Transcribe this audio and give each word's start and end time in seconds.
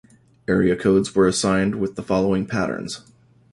Area 0.47 0.75
codes 0.75 1.13
were 1.13 1.27
assigned 1.27 1.75
with 1.75 1.93
the 1.95 2.01
following 2.01 2.47
patterns. 2.47 3.03